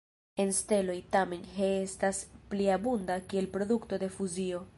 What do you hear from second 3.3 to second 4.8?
kiel produkto de fuzio.